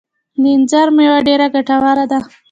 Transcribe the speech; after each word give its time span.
د 0.41 0.43
انځر 0.55 0.87
مېوه 0.95 1.19
ډیره 1.27 1.47
ګټوره 1.55 2.05
ده 2.11 2.19